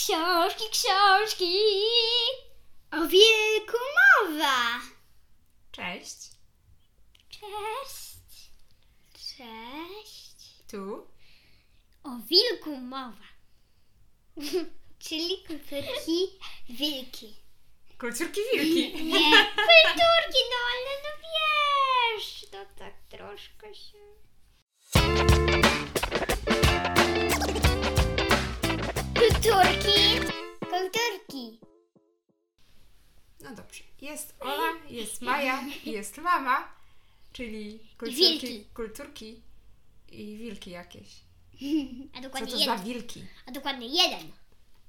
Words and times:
Książki, 0.00 0.64
książki. 0.70 1.54
O 2.90 3.06
wilku 3.06 3.78
mowa. 3.98 4.80
Cześć. 5.72 6.30
Cześć. 7.30 8.50
Cześć. 9.14 10.36
Tu. 10.70 11.06
O 12.04 12.10
wilku 12.30 12.76
mowa. 12.76 13.28
Czyli 15.04 15.44
kulturki 15.46 16.38
wilki. 16.68 17.36
Kulturki 17.98 18.40
wilki. 18.52 19.04
Nie. 19.12 19.30
Kulturki, 19.44 20.40
no 20.50 20.58
ale 20.72 20.92
no 21.04 21.10
wiesz, 21.26 22.46
no 22.52 22.58
tak 22.78 22.94
troszkę 23.08 23.74
się... 23.74 24.00
Kulturki. 29.42 30.20
Kulturki. 30.60 31.60
No 33.40 33.54
dobrze. 33.54 33.84
Jest 34.00 34.34
Ola, 34.40 34.72
jest 34.88 35.22
Maja, 35.22 35.64
jest 35.84 36.18
mama, 36.18 36.68
czyli 37.32 37.78
kulturki, 37.98 38.20
wilki. 38.40 38.64
kulturki 38.74 39.42
i 40.12 40.36
wilki 40.36 40.70
jakieś. 40.70 41.08
A 42.12 42.16
Co 42.16 42.22
dokładnie 42.22 42.52
to 42.52 42.58
za 42.58 42.64
jeden. 42.64 42.84
wilki? 42.84 43.24
A 43.46 43.50
dokładnie 43.50 43.86
jeden. 43.86 44.32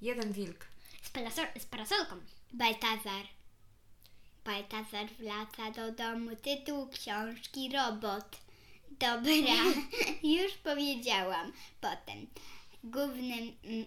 Jeden 0.02 0.34
wilk. 0.34 0.66
Z, 1.04 1.10
parasol- 1.10 1.60
z 1.60 1.66
parasolką. 1.66 2.16
Baltazar. 2.54 3.26
Baltazar 4.46 5.08
wraca 5.20 5.72
do 5.72 5.92
domu. 5.92 6.36
Tytuł 6.36 6.88
książki 6.90 7.70
Robot. 7.74 8.38
Dobra, 8.92 9.64
już 10.38 10.54
powiedziałam. 10.64 11.52
Potem 11.82 12.28
głównym 12.84 13.32
mm, 13.40 13.54
mm, 13.64 13.86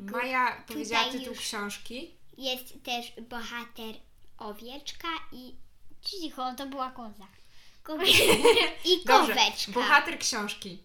Maja 0.00 0.62
powiedziała 0.66 1.04
tytuł 1.04 1.34
książki. 1.34 2.14
jest 2.38 2.74
też 2.84 3.12
bohater 3.30 3.94
owieczka 4.38 5.08
i, 5.32 5.54
Cicho, 6.02 6.54
to 6.56 6.66
była 6.66 6.90
koza. 6.90 7.26
i 8.90 9.04
koweczka. 9.06 9.72
bohater 9.72 10.18
książki. 10.18 10.78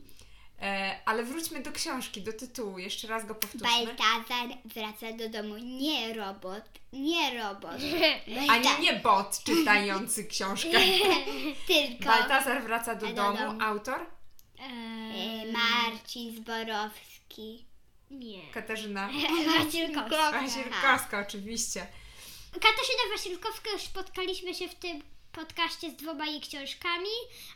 E, 0.62 1.00
ale 1.06 1.24
wróćmy 1.24 1.62
do 1.64 1.72
książki, 1.72 2.22
do 2.22 2.34
tytułu. 2.34 2.80
Jeszcze 2.80 3.08
raz 3.08 3.26
go 3.26 3.36
powtórzmy. 3.36 3.68
Baltazar 3.86 4.48
wraca 4.66 5.14
do 5.14 5.30
domu. 5.30 5.58
Nie 5.58 6.14
robot, 6.14 6.64
nie 6.94 7.40
robot. 7.44 7.72
Ani 8.50 8.68
nie 8.82 8.94
bot 8.94 9.44
czytający 9.44 10.24
książkę. 10.26 10.70
Tylko 11.68 12.06
Baltazar 12.06 12.64
wraca 12.64 12.96
do 12.96 13.08
Do 13.08 13.14
domu. 13.14 13.38
domu. 13.38 13.62
Autor? 13.62 14.06
e, 14.60 15.52
Marcin 15.52 16.36
Zborowski. 16.36 17.66
Nie. 18.10 18.52
Katarzyna 18.54 19.10
Wasilkowska. 19.60 20.32
Wasierkowska 20.42 21.20
oczywiście. 21.28 21.88
Katarzyna 22.54 23.04
Wasilkowska 23.12 23.70
już 23.72 23.82
spotkaliśmy 23.82 24.56
się 24.56 24.70
w 24.70 24.76
tym 24.76 25.02
podcaście 25.32 25.92
z 25.92 25.96
dwoma 25.96 26.26
jej 26.26 26.42
książkami, 26.42 27.10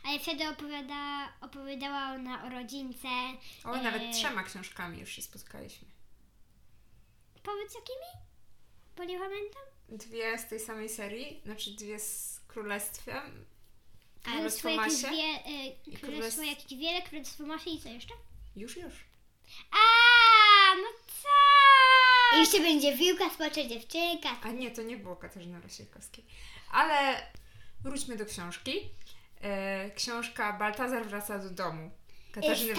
ale 0.04 0.18
wtedy 0.18 0.48
opowiada, 0.48 1.32
opowiadała 1.40 2.14
ona 2.14 2.44
o 2.44 2.48
rodzince. 2.48 3.08
O, 3.64 3.76
nawet 3.76 4.02
e, 4.02 4.12
trzema 4.12 4.42
książkami 4.42 5.00
już 5.00 5.10
się 5.10 5.22
spotkaliśmy. 5.22 5.88
Powiedz 7.42 7.74
jakimi? 7.74 8.24
Bo 8.96 9.04
nie 9.04 9.18
pamiętam. 9.18 9.62
Dwie 9.88 10.38
z 10.38 10.48
tej 10.48 10.60
samej 10.60 10.88
serii, 10.88 11.40
znaczy 11.44 11.70
dwie 11.70 11.98
z 12.00 12.40
Królestwem. 12.48 13.44
Królestwo 14.22 14.68
Królestwo 14.68 15.08
jakieś 15.08 15.18
wie, 15.18 15.52
e, 15.94 15.96
Królestwo 15.98 16.42
Królestw- 16.42 16.46
jakieś 16.46 16.78
wiele, 16.78 17.02
Królestwo 17.02 17.46
Masie 17.46 17.70
i 17.70 17.80
co 17.80 17.88
jeszcze? 17.88 18.14
Już, 18.56 18.76
już. 18.76 18.94
A, 19.70 19.76
no 20.76 20.88
co? 21.22 22.36
I 22.36 22.40
jeszcze 22.40 22.60
będzie 22.60 22.96
wiłka, 22.96 23.30
spocze 23.30 23.68
dziewczynka. 23.68 24.28
A 24.42 24.48
nie, 24.48 24.70
to 24.70 24.82
nie 24.82 24.96
było 24.96 25.16
Katarzyny 25.16 25.60
Wasierkowskiej. 25.60 26.24
Ale 26.72 27.22
wróćmy 27.80 28.16
do 28.16 28.26
książki. 28.26 28.80
E, 29.42 29.90
książka 29.90 30.52
Baltazar 30.52 31.06
wraca 31.06 31.38
do 31.38 31.50
domu. 31.50 31.90
Katarzyny 32.32 32.72
i- 32.72 32.74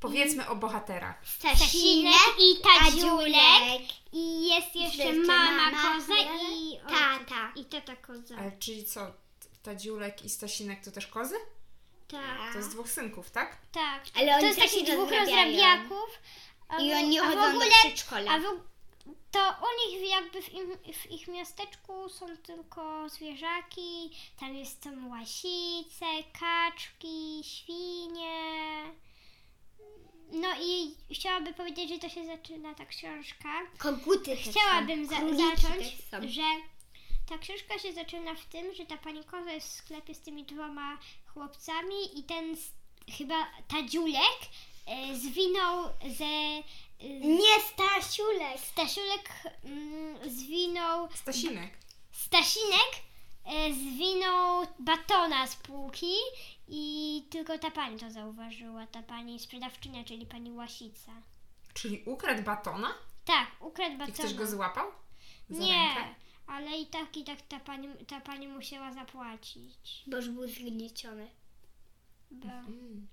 Powiedzmy 0.00 0.48
o 0.48 0.56
bohaterach. 0.56 1.16
Stasinek 1.28 2.14
i 2.40 2.62
Tadziulek. 2.62 3.82
I 4.12 4.48
jest 4.48 4.76
jeszcze 4.76 5.12
mama, 5.12 5.70
mama, 5.70 5.82
koza 5.82 6.14
i 6.52 6.78
Tata. 6.88 7.52
I 7.56 7.64
tata 7.64 7.96
koza. 7.96 8.36
Ale 8.38 8.52
czyli 8.52 8.84
co? 8.84 9.00
Tadziulek 9.62 10.24
i 10.24 10.30
Stasinek 10.30 10.84
to 10.84 10.90
też 10.90 11.06
kozy? 11.06 11.34
Tak, 12.08 12.52
To 12.54 12.62
z 12.62 12.68
dwóch 12.68 12.88
synków, 12.90 13.30
tak? 13.30 13.56
tak. 13.72 14.02
Ale 14.14 14.40
to 14.40 14.46
jest 14.46 14.58
takich 14.60 14.84
dwóch 14.84 15.10
rozrabiaków. 15.10 16.10
A 16.68 16.80
I 16.80 16.92
oni 16.94 17.18
chodzą 17.18 17.34
do 17.34 17.48
ogóle, 17.48 17.66
przedszkola. 17.70 18.32
A 18.32 18.38
w, 18.38 18.44
to 19.30 19.40
u 19.40 19.90
nich 19.90 20.10
jakby 20.10 20.42
w, 20.42 20.52
im, 20.52 20.78
w 20.92 21.10
ich 21.10 21.28
miasteczku 21.28 22.08
są 22.08 22.36
tylko 22.36 23.08
zwierzaki. 23.08 24.10
Tam 24.40 24.54
jest 24.54 24.84
są 24.84 25.08
łasice, 25.08 26.06
kaczki, 26.40 27.40
świnie. 27.44 28.42
No 30.32 30.48
i 30.60 30.94
chciałabym 31.14 31.54
powiedzieć, 31.54 31.88
że 31.88 31.98
to 31.98 32.08
się 32.08 32.26
zaczyna 32.26 32.74
ta 32.74 32.86
książka. 32.86 33.48
Koguty 33.78 34.36
Chciałabym 34.36 35.06
za- 35.06 35.14
zacząć, 35.16 35.96
że 36.32 36.42
ta 37.28 37.38
książka 37.38 37.78
się 37.78 37.92
zaczyna 37.92 38.34
w 38.34 38.44
tym, 38.44 38.74
że 38.74 38.86
ta 38.86 38.96
pani 38.96 39.24
koza 39.24 39.52
jest 39.52 39.68
w 39.68 39.76
sklepie 39.76 40.14
z 40.14 40.20
tymi 40.20 40.44
dwoma 40.44 40.98
chłopcami 41.26 42.18
i 42.18 42.22
ten 42.22 42.56
chyba 43.18 43.46
Tadziulek 43.68 44.40
e, 44.42 44.75
zwinął 45.14 45.84
ze... 46.16 46.24
E, 46.24 47.08
Nie 47.20 47.60
Stasiulek. 47.72 48.58
Stasiulek 48.58 49.30
mm, 49.64 50.30
zwinął... 50.30 51.08
Stasinek. 51.14 51.70
Stasinek 52.12 52.90
e, 53.44 53.72
zwinął 53.72 54.66
batona 54.78 55.46
z 55.46 55.56
półki 55.56 56.12
i 56.68 57.22
tylko 57.30 57.58
ta 57.58 57.70
pani 57.70 57.98
to 58.00 58.10
zauważyła, 58.10 58.86
ta 58.86 59.02
pani 59.02 59.38
sprzedawczynia, 59.40 60.04
czyli 60.04 60.26
pani 60.26 60.50
Łasica. 60.52 61.12
Czyli 61.74 62.02
ukradł 62.06 62.42
batona? 62.42 62.94
Tak, 63.24 63.48
ukradł 63.60 63.94
I 63.94 63.98
batona. 63.98 64.14
ktoś 64.18 64.34
go 64.34 64.46
złapał? 64.46 64.90
Za 65.50 65.64
Nie, 65.64 65.72
rękę? 65.96 66.14
ale 66.46 66.76
i 66.78 66.86
tak, 66.86 67.16
i 67.16 67.24
tak 67.24 67.42
ta 67.42 67.60
pani, 67.60 67.88
ta 68.06 68.20
pani 68.20 68.48
musiała 68.48 68.92
zapłacić. 68.92 70.02
Bo 70.06 70.16
już 70.16 70.28
był 70.28 70.48
zgnieciony. 70.48 71.30
Bo... 72.30 72.48
Mm. 72.48 73.06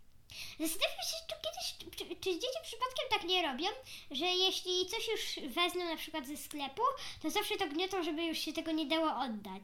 Zastanawiam 0.59 1.05
się, 1.09 1.17
czy 1.29 1.35
kiedyś, 1.43 1.97
czy, 1.97 2.15
czy 2.15 2.39
dzieci 2.39 2.59
przypadkiem 2.63 3.05
tak 3.09 3.23
nie 3.23 3.41
robią, 3.41 3.67
że 4.11 4.25
jeśli 4.25 4.85
coś 4.85 5.07
już 5.07 5.53
wezmą 5.53 5.85
na 5.85 5.97
przykład 5.97 6.27
ze 6.27 6.37
sklepu, 6.37 6.81
to 7.21 7.29
zawsze 7.29 7.57
to 7.57 7.67
gniotą, 7.67 8.03
żeby 8.03 8.25
już 8.25 8.37
się 8.37 8.53
tego 8.53 8.71
nie 8.71 8.85
dało 8.85 9.15
oddać. 9.19 9.63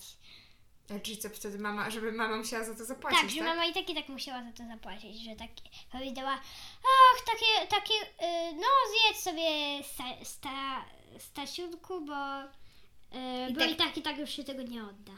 A 0.96 1.00
czyli 1.00 1.18
co 1.18 1.30
wtedy 1.30 1.60
mama, 1.60 1.90
żeby 1.90 2.12
mama 2.12 2.38
musiała 2.38 2.64
za 2.64 2.76
to 2.76 2.86
zapłacić, 2.86 3.20
tak, 3.20 3.30
tak? 3.30 3.38
że 3.38 3.44
mama 3.44 3.66
i 3.66 3.74
tak 3.74 3.90
i 3.90 3.96
tak 3.96 4.10
musiała 4.10 4.44
za 4.44 4.52
to 4.52 4.68
zapłacić, 4.68 5.24
że 5.24 5.36
tak 5.36 5.50
powiedziała, 5.92 6.40
ach, 6.84 7.26
takie, 7.26 7.68
takie, 7.68 7.94
y, 7.94 8.54
no 8.54 8.68
zjedz 8.92 9.24
sobie 9.24 9.84
sta, 9.84 10.26
sta, 10.26 10.86
Stasiunku, 11.20 12.02
bo, 12.02 12.42
y, 12.44 13.50
I 13.50 13.54
bo 13.54 13.60
tak- 13.60 13.72
i 13.72 13.76
tak 13.76 13.98
i 13.98 14.02
tak 14.02 14.18
już 14.18 14.30
się 14.30 14.44
tego 14.44 14.64
nie 14.64 14.84
odda. 14.84 15.14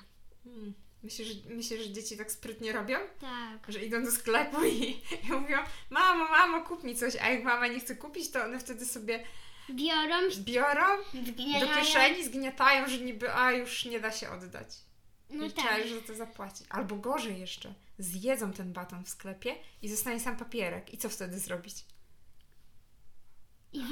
Mm. 0.45 0.73
Myślę, 1.03 1.25
że, 1.25 1.33
myślę, 1.49 1.77
że 1.83 1.91
dzieci 1.91 2.17
tak 2.17 2.31
sprytnie 2.31 2.71
robią, 2.71 2.97
Tak. 3.21 3.71
że 3.71 3.85
idą 3.85 4.03
do 4.03 4.11
sklepu 4.11 4.63
i, 4.65 4.83
i 5.23 5.31
mówią 5.31 5.57
mamo, 5.89 6.23
mamo, 6.27 6.65
kup 6.65 6.83
mi 6.83 6.95
coś, 6.95 7.15
a 7.15 7.29
jak 7.29 7.43
mama 7.43 7.67
nie 7.67 7.79
chce 7.79 7.95
kupić, 7.95 8.31
to 8.31 8.43
one 8.43 8.59
wtedy 8.59 8.85
sobie 8.85 9.23
Biorą 9.69 10.15
biorą 10.39 10.85
do 11.13 11.31
Zgniatają. 11.31 11.75
kieszeni, 11.81 12.23
zgniatają, 12.25 12.87
że 12.89 12.97
niby, 12.97 13.33
a 13.33 13.51
już 13.51 13.85
nie 13.85 13.99
da 13.99 14.11
się 14.11 14.29
oddać. 14.29 14.67
No 15.29 15.45
I 15.45 15.51
tak. 15.51 15.57
trzeba 15.65 15.77
już 15.77 15.91
za 15.91 16.01
to 16.07 16.15
zapłacić. 16.15 16.67
Albo 16.69 16.95
gorzej 16.95 17.39
jeszcze, 17.39 17.73
zjedzą 17.99 18.53
ten 18.53 18.73
baton 18.73 19.03
w 19.03 19.09
sklepie 19.09 19.55
i 19.81 19.89
zostanie 19.89 20.19
sam 20.19 20.37
papierek. 20.37 20.93
I 20.93 20.97
co 20.97 21.09
wtedy 21.09 21.39
zrobić? 21.39 21.75
I 23.73 23.79
w, 23.83 23.89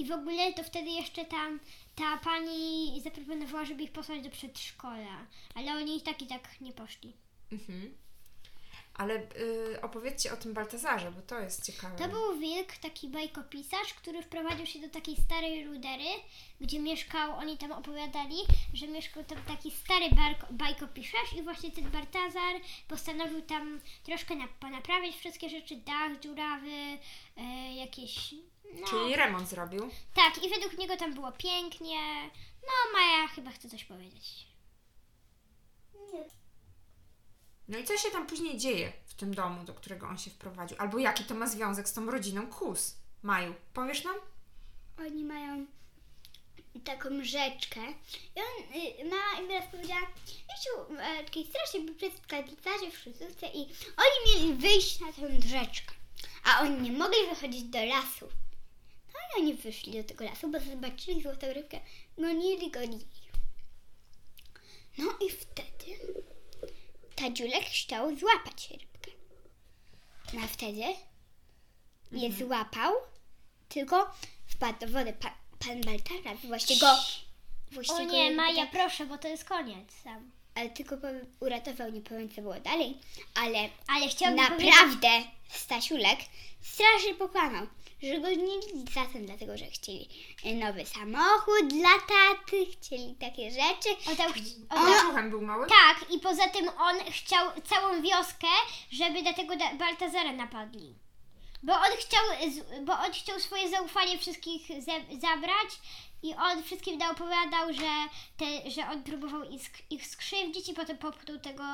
I 0.00 0.04
w 0.04 0.12
ogóle 0.12 0.52
to 0.52 0.64
wtedy 0.64 0.90
jeszcze 0.90 1.24
tam 1.24 1.60
ta 1.94 2.16
pani 2.16 3.00
zaproponowała, 3.04 3.64
żeby 3.64 3.82
ich 3.82 3.92
posłać 3.92 4.22
do 4.22 4.30
przedszkola, 4.30 5.26
ale 5.54 5.72
oni 5.72 5.96
i 5.96 6.00
tak 6.00 6.22
i 6.22 6.26
tak 6.26 6.60
nie 6.60 6.72
poszli. 6.72 7.12
Mhm. 7.52 7.94
Ale 8.94 9.14
y, 9.14 9.80
opowiedzcie 9.82 10.32
o 10.32 10.36
tym 10.36 10.54
Baltazarze, 10.54 11.12
bo 11.12 11.22
to 11.22 11.40
jest 11.40 11.66
ciekawe. 11.66 11.98
To 11.98 12.08
był 12.08 12.38
wilk, 12.38 12.76
taki 12.76 13.08
bajkopisarz, 13.08 13.94
który 13.94 14.22
wprowadził 14.22 14.66
się 14.66 14.78
do 14.78 14.88
takiej 14.88 15.16
starej 15.16 15.66
rudery, 15.66 16.10
gdzie 16.60 16.80
mieszkał, 16.80 17.32
oni 17.32 17.58
tam 17.58 17.72
opowiadali, 17.72 18.36
że 18.74 18.88
mieszkał 18.88 19.24
tam 19.24 19.38
taki 19.48 19.70
stary 19.70 20.10
barko, 20.10 20.46
bajkopisarz 20.50 21.32
i 21.38 21.42
właśnie 21.42 21.70
ten 21.70 21.90
Baltazar 21.90 22.54
postanowił 22.88 23.42
tam 23.42 23.80
troszkę 24.04 24.36
na, 24.36 24.48
ponaprawiać 24.60 25.16
wszystkie 25.16 25.50
rzeczy, 25.50 25.76
dach 25.76 26.20
dziurawy, 26.20 26.98
e, 27.36 27.74
jakieś... 27.74 28.34
No, 28.74 28.86
Czyli 28.86 29.16
remont 29.16 29.48
zrobił. 29.48 29.90
Tak, 30.14 30.44
i 30.44 30.48
według 30.48 30.78
niego 30.78 30.96
tam 30.96 31.14
było 31.14 31.32
pięknie. 31.32 32.30
No, 32.62 32.92
Maja 32.92 33.28
chyba 33.28 33.50
chce 33.50 33.68
coś 33.68 33.84
powiedzieć. 33.84 34.46
No 37.68 37.78
i 37.78 37.84
co 37.84 37.96
się 37.96 38.10
tam 38.10 38.26
później 38.26 38.58
dzieje 38.58 38.92
w 39.06 39.14
tym 39.14 39.34
domu, 39.34 39.64
do 39.64 39.74
którego 39.74 40.06
on 40.06 40.18
się 40.18 40.30
wprowadził? 40.30 40.76
Albo 40.80 40.98
jaki 40.98 41.24
to 41.24 41.34
ma 41.34 41.46
związek 41.46 41.88
z 41.88 41.92
tą 41.92 42.10
rodziną 42.10 42.46
Kus? 42.46 42.96
Maju, 43.22 43.54
powiesz 43.74 44.04
nam? 44.04 44.16
Oni 44.98 45.24
mają 45.24 45.66
taką 46.84 47.08
rzeczkę 47.24 47.80
i 48.36 48.40
on, 48.40 48.76
y, 48.76 49.04
mama 49.04 49.40
im 49.40 49.50
raz 49.50 49.70
powiedziała, 49.70 50.00
Jasiu, 50.48 50.96
e, 50.98 51.24
takiej 51.24 51.46
strasznie 51.46 51.80
był 51.80 51.94
przedstawicielze 51.94 52.90
w 52.90 52.98
sztuce 52.98 53.46
i 53.54 53.60
oni 53.96 54.18
mieli 54.26 54.54
wyjść 54.54 55.00
na 55.00 55.12
tę 55.12 55.40
rzeczkę, 55.48 55.94
a 56.44 56.60
oni 56.60 56.80
nie 56.80 56.92
mogli 56.92 57.18
wychodzić 57.28 57.62
do 57.62 57.84
lasu. 57.84 58.28
No 59.36 59.38
i 59.38 59.42
oni 59.42 59.54
wyszli 59.54 59.92
do 59.92 60.04
tego 60.08 60.24
lasu, 60.24 60.48
bo 60.48 60.60
zobaczyli 60.60 61.22
złotą 61.22 61.52
rybkę, 61.52 61.80
gonili, 62.18 62.70
gonili. 62.70 63.06
No 64.98 65.12
i 65.26 65.30
wtedy 65.30 65.98
Tadziulek 67.16 67.64
chciał 67.64 68.16
złapać 68.16 68.70
rybkę. 68.70 69.10
No 70.32 70.40
a 70.44 70.46
wtedy 70.46 70.82
je 72.12 72.32
złapał, 72.32 72.92
tylko 73.68 74.10
wpadł 74.46 74.80
do 74.80 74.86
wody 74.88 75.12
pa, 75.12 75.34
pan 75.58 75.80
Baltazar, 75.80 76.36
właśnie 76.44 76.76
go... 76.78 76.96
Właśnie 77.72 77.94
O 77.94 77.98
go 77.98 78.04
nie, 78.04 78.24
jakby 78.24 78.36
Maja, 78.36 78.62
tak- 78.62 78.70
proszę, 78.70 79.06
bo 79.06 79.18
to 79.18 79.28
jest 79.28 79.44
koniec 79.44 79.92
sam. 80.04 80.30
Ale 80.54 80.70
tylko 80.70 80.96
uratował, 81.40 81.92
nie 81.92 82.00
powiem 82.00 82.28
co 82.28 82.42
było 82.42 82.60
dalej, 82.60 82.98
ale 83.34 83.68
Ale 83.86 84.08
chciałabym 84.08 84.46
powiedzieć... 84.46 84.74
naprawdę 84.74 85.08
Stasiulek 85.48 86.18
strasznie 86.62 87.14
pokłamał, 87.14 87.66
że 88.02 88.20
go 88.20 88.28
nie 88.28 88.58
licytacją, 88.74 89.26
dlatego 89.26 89.56
że 89.58 89.64
chcieli 89.66 90.08
e, 90.44 90.54
nowy 90.54 90.86
samochód 90.86 91.66
dla 91.68 91.90
taty, 91.90 92.66
chcieli 92.72 93.14
takie 93.14 93.50
rzeczy. 93.50 94.10
Oddał, 94.12 94.28
oddał, 94.70 94.90
Maciuchem 94.90 95.30
był 95.30 95.42
mały? 95.42 95.66
tak, 95.66 96.10
i 96.12 96.18
poza 96.18 96.48
tym 96.48 96.68
on 96.68 96.96
chciał 97.10 97.46
całą 97.64 98.02
wioskę, 98.02 98.48
żeby 98.92 99.22
do 99.22 99.32
tego 99.32 99.54
Baltazara 99.78 100.32
napadli. 100.32 100.94
Bo 101.62 101.72
on 101.72 101.90
chciał, 101.98 102.24
bo 102.84 102.92
on 102.92 103.12
chciał 103.12 103.40
swoje 103.40 103.68
zaufanie 103.68 104.18
wszystkich 104.18 104.66
ze, 104.66 105.20
zabrać 105.20 105.70
i 106.22 106.34
on 106.34 106.62
wszystkim 106.62 107.02
opowiadał, 107.02 107.72
że, 107.72 108.08
te, 108.36 108.70
że 108.70 108.88
on 108.88 109.02
próbował 109.02 109.42
ich, 109.42 109.90
ich 109.90 110.06
skrzywdzić 110.06 110.68
i 110.68 110.74
potem 110.74 110.98
popchnął 110.98 111.38
tego, 111.38 111.64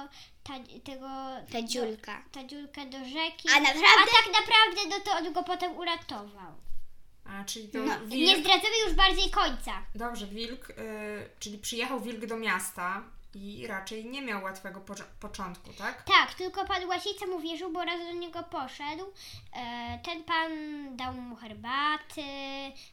ta, 0.42 0.54
tego 0.84 1.08
Tadziulka. 1.52 2.22
Do, 2.24 2.40
tadziulkę 2.40 2.86
do 2.86 2.98
rzeki. 2.98 3.48
A 3.56 3.60
naprawdę? 3.60 3.88
A 4.02 4.24
tak 4.24 4.40
naprawdę 4.40 4.80
no 4.88 5.00
to 5.00 5.12
on 5.18 5.32
go 5.32 5.42
potem 5.42 5.76
uratował. 5.76 6.52
A, 7.24 7.44
czyli 7.44 7.68
to 7.68 7.78
No, 7.78 8.00
wilk... 8.00 8.28
Nie 8.28 8.36
zdradzamy 8.36 8.74
już 8.86 8.94
bardziej 8.94 9.30
końca. 9.30 9.82
Dobrze, 9.94 10.26
wilk, 10.26 10.70
y, 10.70 10.74
czyli 11.38 11.58
przyjechał 11.58 12.00
wilk 12.00 12.26
do 12.26 12.36
miasta 12.36 13.02
i 13.34 13.66
raczej 13.66 14.04
nie 14.04 14.22
miał 14.22 14.42
łatwego 14.42 14.80
pocz- 14.80 15.06
początku, 15.20 15.72
tak? 15.72 16.02
Tak, 16.02 16.34
tylko 16.34 16.64
pan 16.64 16.88
Łasica 16.88 17.26
mu 17.26 17.40
wierzył, 17.40 17.72
bo 17.72 17.84
raz 17.84 18.00
do 18.00 18.12
niego 18.12 18.42
poszedł. 18.42 19.04
E, 19.52 19.98
ten 20.04 20.24
pan 20.24 20.50
dał 20.96 21.14
mu 21.14 21.36
herbaty, 21.36 22.22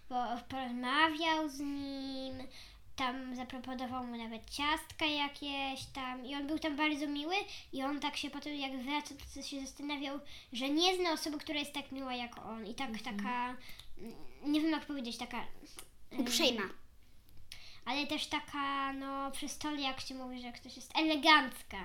bo 0.10 0.16
porozmawiał 0.50 1.50
z 1.50 1.60
nim. 1.60 2.48
Tam 2.96 3.36
zaproponował 3.36 4.04
mu 4.04 4.18
nawet 4.18 4.50
ciastka 4.50 5.06
jakieś 5.06 5.86
tam 5.94 6.26
i 6.26 6.36
on 6.36 6.48
był 6.48 6.60
tam 6.60 6.76
bardzo 6.76 7.08
miły 7.08 7.36
i 7.74 7.84
on 7.84 8.00
tak 8.00 8.18
się 8.18 8.30
potem 8.30 8.56
jak 8.56 8.78
wracał, 8.78 9.18
to 9.36 9.42
się 9.42 9.62
zastanawiał, 9.62 10.20
że 10.54 10.70
nie 10.70 10.96
zna 10.96 11.12
osoby, 11.12 11.38
która 11.38 11.60
jest 11.60 11.74
tak 11.74 11.92
miła 11.92 12.14
jak 12.14 12.46
on 12.46 12.68
i 12.68 12.76
tak 12.76 12.90
taka, 13.04 13.56
mm, 13.98 14.14
nie 14.46 14.62
wiem 14.62 14.72
jak 14.72 14.86
powiedzieć, 14.86 15.18
taka... 15.18 15.46
Uprzejma. 16.18 16.64
Ale 17.86 18.08
też 18.08 18.28
taka, 18.28 18.94
no, 18.94 19.32
przy 19.32 19.50
stole 19.50 19.82
jak 19.82 20.02
się 20.02 20.16
mówi, 20.16 20.42
że 20.42 20.52
ktoś 20.52 20.76
jest 20.76 20.98
elegancka. 20.98 21.84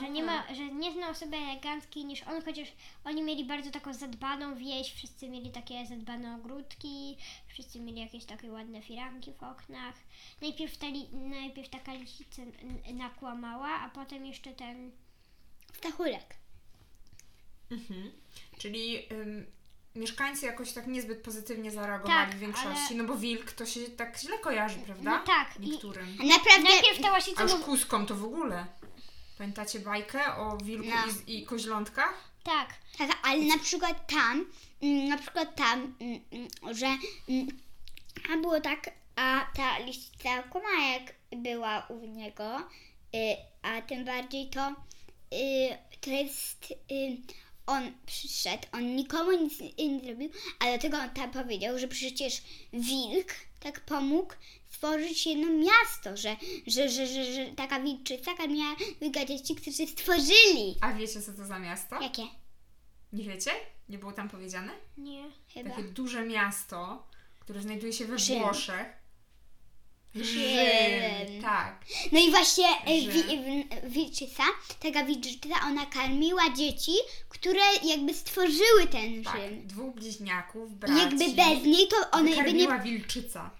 Że 0.00 0.10
nie 0.10 0.22
ma, 0.22 0.54
że 0.54 0.66
nie 0.66 0.92
zna 0.92 1.10
osoby 1.10 1.36
eleganckiej 1.36 2.04
niż 2.04 2.22
on, 2.22 2.42
chociaż 2.42 2.68
oni 3.04 3.22
mieli 3.22 3.44
bardzo 3.44 3.70
taką 3.70 3.94
zadbaną 3.94 4.56
wieś, 4.56 4.92
wszyscy 4.92 5.28
mieli 5.28 5.50
takie 5.50 5.86
zadbane 5.86 6.34
ogródki, 6.34 7.16
wszyscy 7.48 7.80
mieli 7.80 8.00
jakieś 8.00 8.24
takie 8.24 8.50
ładne 8.52 8.82
firanki 8.82 9.32
w 9.32 9.42
oknach. 9.42 9.94
Najpierw 10.40 10.78
ta, 10.78 10.86
li, 10.86 11.08
najpierw 11.12 11.68
taka 11.68 11.94
lisica 11.94 12.42
nakłamała, 12.94 13.68
a 13.68 13.88
potem 13.88 14.26
jeszcze 14.26 14.52
ten... 14.52 14.90
Stachulek. 15.72 16.34
Mhm. 17.70 18.12
Czyli 18.58 19.12
ym, 19.12 19.46
mieszkańcy 19.94 20.46
jakoś 20.46 20.72
tak 20.72 20.86
niezbyt 20.86 21.22
pozytywnie 21.22 21.70
zareagowali 21.70 22.26
Tak, 22.26 22.36
w 22.36 22.38
większości, 22.38 22.86
ale- 22.90 22.96
no 22.96 23.04
bo 23.04 23.16
wilk 23.16 23.52
to 23.52 23.66
się 23.66 23.80
tak 23.80 24.18
źle 24.18 24.38
kojarzy, 24.38 24.78
prawda? 24.78 25.10
No 25.18 25.26
tak, 25.26 25.56
i- 25.60 25.68
Niektórym. 25.70 26.16
A 26.20 26.24
naprawdę... 26.24 26.68
Najpierw 26.68 27.00
ta 27.02 27.08
A 27.08 27.12
łasica 27.12 27.42
już 27.42 27.52
mówi... 27.52 27.64
kuskom 27.64 28.06
to 28.06 28.14
w 28.14 28.24
ogóle. 28.24 28.66
Pamiętacie 29.38 29.80
bajkę 29.80 30.34
o 30.36 30.56
wilku 30.56 30.88
No. 30.88 31.12
i, 31.26 31.38
i 31.42 31.46
koźlątkach? 31.46 32.14
Tak, 32.42 32.74
Tak, 32.98 33.10
ale 33.22 33.40
na 33.44 33.58
przykład 33.58 34.06
tam, 34.12 34.46
mm, 34.82 35.08
na 35.08 35.18
przykład 35.18 35.56
tam, 35.56 35.94
mm, 36.00 36.20
mm, 36.32 36.74
że 36.76 36.86
a 38.32 38.36
było 38.36 38.60
tak, 38.60 38.90
a 39.16 39.46
ta 39.56 39.78
liścica 39.78 40.42
kuma 40.42 40.68
jak 40.92 41.14
była 41.42 41.86
u 41.88 42.06
niego, 42.06 42.58
y, 43.14 43.36
a 43.62 43.82
tym 43.82 44.04
bardziej 44.04 44.50
to, 44.50 44.68
y, 45.34 45.78
to 46.00 46.10
jest, 46.10 46.70
y, 46.70 47.16
on 47.68 47.92
przyszedł, 48.06 48.62
on 48.72 48.96
nikomu 48.96 49.32
nic 49.32 49.60
nie, 49.60 50.00
zrobił, 50.00 50.30
a 50.58 50.64
dlatego 50.64 50.96
on 50.98 51.10
tam 51.10 51.30
powiedział, 51.30 51.78
że 51.78 51.88
przecież 51.88 52.42
wilk 52.72 53.32
tak 53.60 53.80
pomógł 53.80 54.34
stworzyć 54.66 55.26
jedno 55.26 55.46
miasto, 55.52 56.16
że, 56.16 56.36
że, 56.66 56.88
że, 56.88 57.06
że, 57.06 57.32
że 57.32 57.46
taka 57.56 57.80
wilczyca 57.80 58.46
miała 58.46 58.76
dwójka 58.96 59.24
dzieci, 59.24 59.54
którzy 59.54 59.86
stworzyli. 59.86 60.76
A 60.80 60.92
wiecie 60.92 61.22
co 61.22 61.32
to 61.32 61.44
za 61.44 61.58
miasto? 61.58 62.02
Jakie? 62.02 62.22
Nie 63.12 63.24
wiecie? 63.24 63.50
Nie 63.88 63.98
było 63.98 64.12
tam 64.12 64.28
powiedziane? 64.28 64.72
nie. 64.98 65.24
Chyba. 65.54 65.70
Takie 65.70 65.82
duże 65.82 66.26
miasto, 66.26 67.06
które 67.40 67.62
znajduje 67.62 67.92
się 67.92 68.04
we. 68.04 68.16
Włoszech. 68.16 68.86
Rzym. 70.24 71.42
Tak. 71.42 71.84
No 72.12 72.18
i 72.20 72.30
właśnie 72.30 72.66
Że- 73.02 73.10
wi, 73.12 73.22
wilczyca, 73.84 74.42
taka 74.82 75.04
wilczyca, 75.04 75.48
ona 75.66 75.86
karmiła 75.86 76.42
dzieci, 76.56 76.92
które 77.28 77.60
jakby 77.84 78.14
stworzyły 78.14 78.86
ten 78.90 79.24
Tak, 79.24 79.36
Rzym. 79.36 79.66
dwóch 79.66 79.94
bliźniaków, 79.94 80.72
I 80.72 80.74
braci. 80.74 80.98
jakby 80.98 81.24
bez 81.28 81.64
niej 81.64 81.88
to 81.88 81.96
one 82.10 82.30
jakby 82.30 82.52
nie... 82.52 82.58
Wykarmiła 82.60 82.78
wilczyca. 82.78 83.50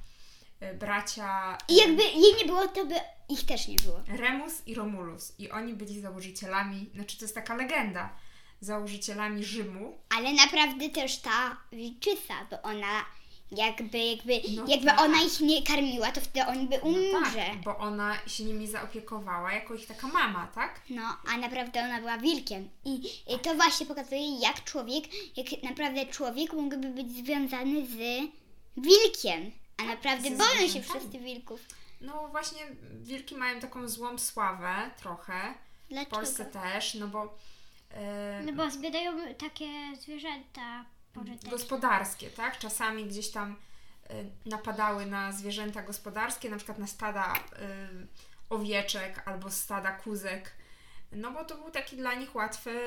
Y, 0.62 0.74
Bracia 0.74 1.58
I 1.68 1.76
jakby 1.76 2.02
jej 2.02 2.34
nie 2.38 2.44
było, 2.46 2.68
to 2.68 2.86
by 2.86 2.94
ich 3.28 3.44
też 3.46 3.68
nie 3.68 3.76
było. 3.76 4.00
Remus 4.08 4.52
i 4.66 4.74
Romulus. 4.74 5.32
I 5.38 5.50
oni 5.50 5.74
byli 5.74 6.00
założycielami, 6.00 6.90
znaczy 6.94 7.18
to 7.18 7.24
jest 7.24 7.34
taka 7.34 7.54
legenda, 7.54 8.16
założycielami 8.60 9.44
Rzymu. 9.44 9.98
Ale 10.18 10.32
naprawdę 10.32 10.88
też 10.88 11.18
ta 11.18 11.56
wilczyca, 11.72 12.34
bo 12.50 12.62
ona 12.62 13.04
jakby, 13.52 13.98
jakby, 13.98 14.40
No 14.56 14.64
jakby 14.68 14.86
tak. 14.86 15.00
ona 15.00 15.22
ich 15.22 15.40
nie 15.40 15.62
karmiła, 15.62 16.12
to 16.12 16.20
wtedy 16.20 16.46
oni 16.46 16.66
by 16.66 16.78
No 16.78 16.84
umrze. 17.18 17.36
tak, 17.50 17.62
bo 17.64 17.78
ona 17.78 18.16
się 18.26 18.44
nimi 18.44 18.66
zaopiekowała 18.66 19.52
jako 19.52 19.74
ich 19.74 19.86
taka 19.86 20.06
mama, 20.08 20.46
tak? 20.54 20.80
No, 20.90 21.02
a 21.34 21.36
naprawdę 21.36 21.80
ona 21.82 21.98
była 21.98 22.18
wilkiem. 22.18 22.68
I, 22.84 22.94
I 23.34 23.38
to 23.42 23.54
właśnie 23.54 23.86
pokazuje, 23.86 24.38
jak 24.38 24.64
człowiek, 24.64 25.04
jak 25.36 25.62
naprawdę 25.62 26.06
człowiek 26.06 26.52
mógłby 26.52 26.88
być 26.88 27.10
związany 27.12 27.86
z 27.86 27.96
wilkiem. 28.76 29.50
A 29.76 29.82
naprawdę 29.84 30.30
ze 30.30 30.36
boją 30.36 30.68
się 30.68 30.82
wszyscy 30.82 31.18
wilków. 31.18 31.60
No 32.00 32.28
właśnie 32.28 32.60
wilki 33.02 33.34
mają 33.34 33.60
taką 33.60 33.88
złą 33.88 34.18
sławę 34.18 34.90
trochę. 34.96 35.54
W 35.86 35.88
Dlaczego? 35.90 36.16
Polsce 36.16 36.44
też, 36.44 36.94
no 36.94 37.08
bo 37.08 37.34
e, 37.90 38.42
No 38.46 38.52
bo 38.52 38.70
zbiadają 38.70 39.12
takie 39.38 39.68
zwierzęta 40.00 40.84
gospodarskie, 41.50 42.30
tak? 42.30 42.58
Czasami 42.58 43.04
gdzieś 43.06 43.30
tam 43.30 43.56
e, 44.10 44.24
napadały 44.46 45.06
na 45.06 45.32
zwierzęta 45.32 45.82
gospodarskie, 45.82 46.50
na 46.50 46.56
przykład 46.56 46.78
na 46.78 46.86
stada 46.86 47.34
e, 47.34 47.38
owieczek 48.50 49.22
albo 49.28 49.50
stada 49.50 49.92
kuzek. 49.92 50.52
No 51.12 51.30
bo 51.30 51.44
to 51.44 51.56
był 51.56 51.70
taki 51.70 51.96
dla 51.96 52.14
nich 52.14 52.34
łatwy, 52.34 52.80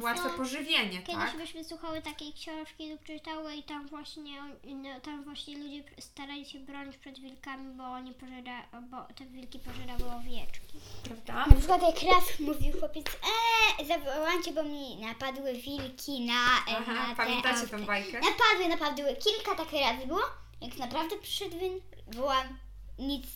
łatwe 0.00 0.30
pożywienie, 0.30 1.02
Kiedyś 1.02 1.24
tak? 1.24 1.36
byśmy 1.36 1.64
słuchały 1.64 2.02
takiej 2.02 2.32
książki 2.32 2.90
lub 2.90 3.04
czytały 3.04 3.54
i 3.54 3.62
tam 3.62 3.86
właśnie, 3.88 4.42
no, 4.64 5.00
tam 5.00 5.24
właśnie 5.24 5.58
ludzie 5.58 5.84
starali 6.00 6.46
się 6.46 6.58
bronić 6.58 6.96
przed 6.96 7.20
wilkami, 7.20 7.74
bo 7.74 7.84
oni 7.84 8.14
pożera, 8.14 8.62
bo 8.90 9.14
te 9.14 9.26
wilki 9.26 9.58
pożerały 9.58 10.16
owieczki. 10.16 10.78
Prawda? 11.04 11.46
Na 11.46 11.56
przykład 11.56 11.82
jak 11.82 12.14
raz 12.14 12.40
mówił 12.40 12.80
chłopiec, 12.80 13.06
eee, 13.06 13.86
zawołajcie, 13.86 14.52
bo 14.52 14.62
mi 14.62 14.96
napadły 14.96 15.54
wilki 15.54 16.26
na, 16.26 16.72
e, 16.72 16.76
Aha, 16.78 17.08
na 17.08 17.14
pamiętacie 17.14 17.68
tę 17.68 17.78
bajkę? 17.78 18.20
Napadły, 18.20 18.68
napadły. 18.68 19.16
Kilka 19.16 19.54
takich 19.54 19.80
razy 19.80 20.06
było. 20.06 20.22
Jak 20.60 20.76
naprawdę 20.76 21.18
przyszedł 21.18 21.58
wilk, 21.58 21.84
wołam, 22.06 22.58
nic 22.98 23.26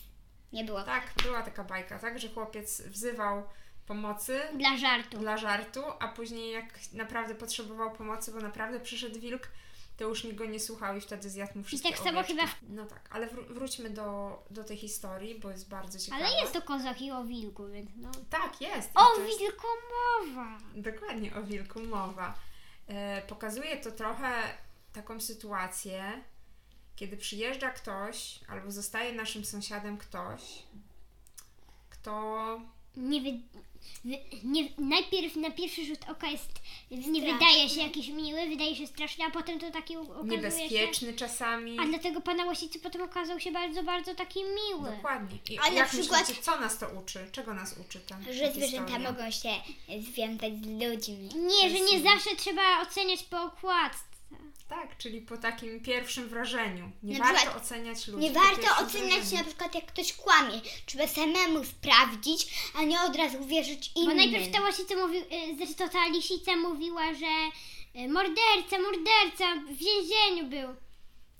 nie 0.53 0.63
było. 0.63 0.83
Tak, 0.83 1.03
była 1.23 1.41
taka 1.41 1.63
bajka, 1.63 1.99
tak? 1.99 2.19
Że 2.19 2.29
chłopiec 2.29 2.81
wzywał 2.81 3.43
pomocy 3.87 4.39
Dla 4.53 4.77
żartu. 4.77 5.17
dla 5.17 5.37
żartu, 5.37 5.81
a 5.99 6.07
później 6.07 6.51
jak 6.51 6.65
naprawdę 6.93 7.35
potrzebował 7.35 7.91
pomocy, 7.91 8.31
bo 8.31 8.39
naprawdę 8.39 8.79
przyszedł 8.79 9.19
wilk, 9.19 9.47
to 9.97 10.03
już 10.03 10.23
nikt 10.23 10.37
go 10.37 10.45
nie 10.45 10.59
słuchał 10.59 10.97
i 10.97 11.01
wtedy 11.01 11.29
zjadł 11.29 11.57
mu 11.57 11.63
wszystkie 11.63 11.89
tak 11.89 11.99
samo 11.99 12.23
chyba 12.23 12.43
No 12.69 12.85
tak, 12.85 13.09
ale 13.11 13.27
wró- 13.27 13.53
wróćmy 13.53 13.89
do, 13.89 14.39
do 14.49 14.63
tej 14.63 14.77
historii, 14.77 15.39
bo 15.39 15.49
jest 15.51 15.69
bardzo 15.69 15.99
ciekawa. 15.99 16.25
Ale 16.25 16.41
jest 16.41 16.53
to 16.53 16.61
kozak 16.61 17.01
i 17.01 17.11
o 17.11 17.23
wilku, 17.23 17.67
więc 17.67 17.89
no. 17.95 18.11
Tak, 18.29 18.61
jest. 18.61 18.89
I 18.89 18.93
O 18.95 19.19
jest 19.21 19.39
wilku 19.39 19.67
mowa! 20.25 20.57
Dokładnie 20.75 21.35
o 21.35 21.43
wilku 21.43 21.79
mowa. 21.79 22.33
E, 22.87 23.21
pokazuje 23.21 23.77
to 23.77 23.91
trochę 23.91 24.31
taką 24.93 25.21
sytuację, 25.21 26.23
kiedy 26.95 27.17
przyjeżdża 27.17 27.69
ktoś 27.69 28.39
albo 28.47 28.71
zostaje 28.71 29.13
naszym 29.13 29.45
sąsiadem 29.45 29.97
ktoś, 29.97 30.63
kto 31.89 32.61
Nie, 32.97 33.21
wy, 33.21 33.29
nie 34.43 34.67
najpierw 34.77 35.35
na 35.35 35.51
pierwszy 35.51 35.85
rzut 35.85 35.99
oka 36.09 36.27
jest 36.27 36.49
nie 36.91 37.33
wydaje 37.33 37.69
się 37.69 37.81
jakiś 37.81 38.07
miły, 38.07 38.47
wydaje 38.49 38.75
się 38.75 38.87
straszny, 38.87 39.25
a 39.25 39.31
potem 39.31 39.59
to 39.59 39.71
taki 39.71 39.97
okazuje 39.97 40.23
się. 40.29 40.35
niebezpieczny 40.37 41.13
czasami. 41.13 41.77
A 41.79 41.85
dlatego 41.85 42.21
pana 42.21 42.45
Łasicy 42.45 42.79
potem 42.79 43.01
okazał 43.01 43.39
się 43.39 43.51
bardzo, 43.51 43.83
bardzo 43.83 44.15
taki 44.15 44.39
miły. 44.43 44.91
Dokładnie. 44.91 45.37
I 45.49 45.57
A 45.59 45.61
na 45.61 45.67
jak 45.69 45.89
przykład- 45.89 46.19
myślicie, 46.21 46.41
co 46.41 46.59
nas 46.59 46.77
to 46.77 46.87
uczy? 46.89 47.27
Czego 47.31 47.53
nas 47.53 47.75
uczy 47.87 47.99
ta, 47.99 48.17
Że 48.33 48.51
zwierzęta 48.51 48.87
historia? 48.87 49.11
mogą 49.11 49.31
się 49.31 49.49
związać 50.01 50.53
z 50.63 50.67
ludźmi. 50.67 51.29
Nie, 51.35 51.69
że 51.69 51.79
nie 51.79 51.99
zawsze 52.03 52.35
trzeba 52.35 52.81
oceniać 52.81 53.23
po 53.23 53.43
okładce. 53.43 54.12
Tak, 54.69 54.97
czyli 54.97 55.21
po 55.21 55.37
takim 55.37 55.79
pierwszym 55.79 56.29
wrażeniu. 56.29 56.91
Nie 57.03 57.19
Na 57.19 57.25
warto 57.25 57.39
przykład 57.41 57.63
oceniać 57.63 58.07
ludzi. 58.07 58.23
Nie 58.27 58.31
warto 58.31 58.77
oceniać 58.85 59.19
wrażeniu. 59.19 59.37
na 59.37 59.43
przykład 59.43 59.75
jak 59.75 59.85
ktoś 59.85 60.13
kłamie. 60.13 60.61
Trzeba 60.85 61.07
samemu 61.07 61.63
sprawdzić, 61.63 62.47
a 62.75 62.83
nie 62.83 63.01
od 63.01 63.15
razu 63.15 63.45
wierzyć 63.45 63.91
innym. 63.95 64.09
Bo 64.09 64.15
najpierw 64.15 64.51
ta 64.51 64.61
łasica 64.61 64.95
mówił, 64.95 65.21
y, 65.21 65.57
zresztą 65.57 65.89
ta 65.89 66.07
lisica 66.07 66.55
mówiła, 66.55 67.13
że 67.13 67.25
y, 68.01 68.07
morderca, 68.09 68.77
morderca 68.81 69.55
w 69.55 69.77
więzieniu 69.77 70.49
był. 70.49 70.75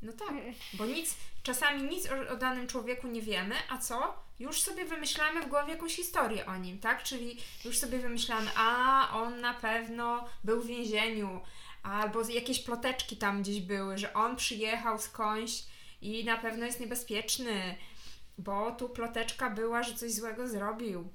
No 0.02 0.14
tak, 0.14 0.34
bo 0.74 0.86
nic, 0.86 1.16
czasami 1.44 1.84
nic 1.84 2.08
o, 2.10 2.34
o 2.34 2.38
danym 2.38 2.68
człowieku 2.68 3.08
nie 3.08 3.22
wiemy, 3.22 3.56
a 3.70 3.78
co? 3.78 4.24
Już 4.40 4.62
sobie 4.62 4.86
wymyślamy 4.86 5.42
w 5.42 5.48
głowie 5.48 5.72
jakąś 5.72 5.96
historię 5.96 6.46
o 6.46 6.58
nim, 6.58 6.80
tak? 6.80 7.04
Czyli 7.04 7.38
już 7.66 7.78
sobie 7.78 7.98
wymyślamy, 8.00 8.52
a 8.56 9.10
on 9.14 9.42
na 9.42 9.54
pewno 9.54 10.26
był 10.44 10.62
w 10.62 10.68
więzieniu, 10.68 11.40
albo 11.84 12.30
jakieś 12.30 12.60
ploteczki 12.60 13.18
tam 13.18 13.42
gdzieś 13.42 13.62
były, 13.62 13.98
że 13.98 14.14
on 14.14 14.36
przyjechał 14.36 15.00
skądś 15.00 15.64
i 16.02 16.26
na 16.26 16.38
pewno 16.38 16.66
jest 16.66 16.80
niebezpieczny, 16.80 17.76
bo 18.38 18.72
tu 18.72 18.90
ploteczka 18.90 19.50
była, 19.50 19.84
że 19.84 19.94
coś 19.94 20.12
złego 20.12 20.48
zrobił. 20.48 21.10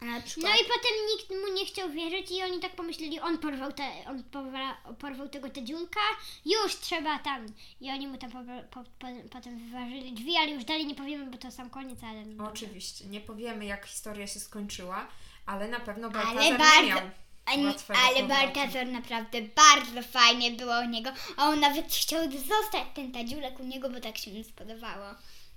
A 0.00 0.04
na 0.04 0.18
No 0.18 0.48
i 0.48 0.64
potem 0.64 0.92
nikt 1.16 1.30
mu 1.30 1.54
nie 1.54 1.66
chciał 1.66 1.90
wierzyć 1.90 2.30
i 2.30 2.42
oni 2.42 2.60
tak 2.60 2.76
pomyśleli, 2.76 3.20
on 3.20 3.38
porwał, 3.38 3.72
te, 3.72 3.90
on 4.08 4.22
porwa, 4.22 4.76
porwał 4.98 5.28
tego 5.28 5.50
tedziulka, 5.50 6.00
już 6.44 6.76
trzeba 6.76 7.18
tam. 7.18 7.46
I 7.80 7.90
oni 7.90 8.08
mu 8.08 8.18
tam 8.18 8.30
po, 8.30 8.38
po, 8.70 8.84
po, 8.98 9.06
potem 9.30 9.58
wyważyli 9.58 10.12
drzwi, 10.12 10.36
ale 10.36 10.50
już 10.50 10.64
dalej 10.64 10.86
nie 10.86 10.94
powiemy, 10.94 11.30
bo 11.30 11.38
to 11.38 11.50
sam 11.50 11.70
koniec, 11.70 11.98
ale... 12.04 12.26
no. 12.26 12.48
Oczywiście, 12.48 13.04
nie 13.04 13.20
powiemy 13.20 13.64
jak 13.64 13.86
historia 13.86 14.26
się 14.26 14.40
skończyła, 14.40 15.08
ale 15.46 15.68
na 15.68 15.80
pewno 15.80 16.08
Ale 16.08 16.14
Baltazar 16.14 16.42
nie 16.42 16.58
bardzo- 16.58 16.86
miał 16.86 17.10
a 17.44 17.54
nie, 17.56 17.64
łatwego 17.66 18.00
ale. 18.00 18.28
Baltazar 18.28 18.86
naprawdę 18.86 19.38
bardzo 19.42 20.08
fajnie 20.08 20.50
było 20.50 20.80
u 20.80 20.88
niego. 20.88 21.10
A 21.36 21.48
on 21.48 21.60
nawet 21.60 21.86
chciał 21.92 22.30
zostać 22.30 22.84
ten 22.94 23.12
tadziulek 23.12 23.60
u 23.60 23.64
niego, 23.64 23.90
bo 23.90 24.00
tak 24.00 24.18
się 24.18 24.30
mu 24.30 24.44
spodobało. 24.44 25.06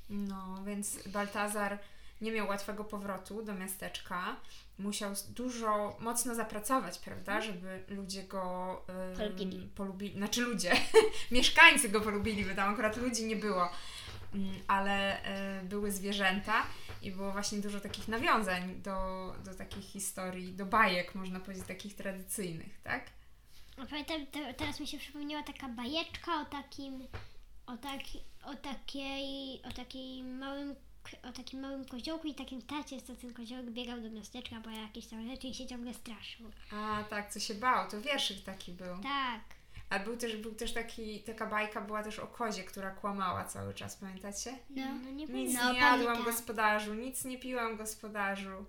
No, 0.09 0.63
więc 0.65 1.07
Baltazar 1.07 1.79
nie 2.21 2.31
miał 2.31 2.47
łatwego 2.47 2.83
powrotu 2.83 3.43
do 3.43 3.53
miasteczka. 3.53 4.35
Musiał 4.79 5.11
dużo, 5.29 5.97
mocno 5.99 6.35
zapracować, 6.35 6.99
prawda, 6.99 7.41
żeby 7.41 7.83
ludzie 7.87 8.23
go 8.23 8.81
ym, 9.11 9.17
Polubili. 9.17 9.69
polubili. 9.75 10.13
Znaczy 10.17 10.41
ludzie, 10.41 10.71
mieszkańcy 11.31 11.89
go 11.89 12.01
polubili, 12.01 12.45
bo 12.45 12.55
tam 12.55 12.73
akurat 12.73 12.97
ludzi 12.97 13.25
nie 13.25 13.35
było, 13.35 13.69
Ym, 14.35 14.55
ale 14.67 15.17
y, 15.61 15.63
były 15.63 15.91
zwierzęta 15.91 16.63
i 17.05 17.11
było 17.11 17.31
właśnie 17.31 17.57
dużo 17.57 17.79
takich 17.79 18.07
nawiązań 18.07 18.81
do, 18.81 19.33
do 19.45 19.55
takich 19.55 19.85
historii, 19.85 20.53
do 20.53 20.65
bajek, 20.65 21.15
można 21.15 21.39
powiedzieć, 21.39 21.67
takich 21.67 21.95
tradycyjnych, 21.95 22.81
tak? 22.83 23.09
A 23.77 23.85
Pamiętam, 23.85 24.25
te, 24.27 24.53
teraz 24.53 24.79
mi 24.79 24.87
się 24.87 24.97
przypomniała 24.97 25.43
taka 25.43 25.69
bajeczka 25.69 26.41
o 26.41 26.45
takim, 26.45 27.07
o, 27.65 27.77
taki, 27.77 28.19
o 28.43 28.55
takiej, 28.55 29.61
o 29.63 29.71
takiej 29.71 30.23
małym, 30.23 30.75
o 31.23 31.31
takim 31.31 31.59
małym 31.59 31.85
koziołku 31.85 32.27
i 32.27 32.35
takim 32.35 32.61
tacie, 32.61 33.01
co 33.01 33.15
ten 33.15 33.33
koziołek 33.33 33.71
biegał 33.71 34.01
do 34.01 34.09
miasteczka 34.09 34.61
po 34.63 34.69
jakieś 34.69 35.07
tam 35.07 35.29
rzeczy 35.29 35.47
i 35.47 35.53
się 35.53 35.67
ciągle 35.67 35.93
straszył. 35.93 36.51
A 36.71 37.03
tak, 37.03 37.33
co 37.33 37.39
się 37.39 37.53
bał, 37.53 37.89
to 37.89 38.01
wierszyk 38.01 38.43
taki 38.43 38.71
był. 38.71 38.97
Tak. 39.03 39.54
A 39.89 39.99
był 39.99 40.17
też, 40.17 40.37
był 40.37 40.55
też 40.55 40.73
taki, 40.73 41.19
taka 41.23 41.45
bajka 41.45 41.81
była 41.81 42.03
też 42.03 42.19
o 42.19 42.27
kozie, 42.27 42.63
która 42.63 42.91
kłamała 42.91 43.43
cały 43.45 43.73
czas, 43.73 43.95
pamiętacie? 43.95 44.57
No. 44.69 44.85
No 45.03 45.11
nie 45.11 45.25
Nic 45.25 45.53
No, 45.53 45.73
nie 45.73 45.79
jadłam 45.79 45.99
pamiętam. 46.05 46.23
gospodarzu, 46.25 46.93
nic 46.93 47.25
nie 47.25 47.39
piłam 47.39 47.77
gospodarzu. 47.77 48.65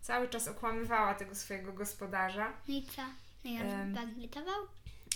Cały 0.00 0.28
czas 0.28 0.48
okłamywała 0.48 1.14
tego 1.14 1.34
swojego 1.34 1.72
gospodarza. 1.72 2.52
No 2.68 2.74
i 2.74 2.82
co? 2.86 3.02
No 3.44 3.50
on 3.60 3.66
Em. 3.66 3.94
bankrutował? 3.94 4.60